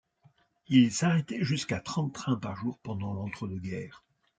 Il 0.67 0.91
s’arrêtait 0.91 1.43
jusqu'à 1.43 1.79
trente 1.79 2.13
trains 2.15 2.37
par 2.39 2.55
jour 2.55 2.79
pendant 2.79 3.13
l'entre-deux-guerres. 3.13 4.03